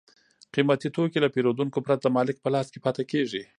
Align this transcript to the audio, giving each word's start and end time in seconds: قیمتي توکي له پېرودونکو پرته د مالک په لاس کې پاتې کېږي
قیمتي 0.53 0.89
توکي 0.95 1.19
له 1.21 1.29
پېرودونکو 1.35 1.79
پرته 1.85 2.05
د 2.09 2.13
مالک 2.15 2.37
په 2.41 2.49
لاس 2.53 2.67
کې 2.71 2.79
پاتې 2.85 3.03
کېږي 3.11 3.41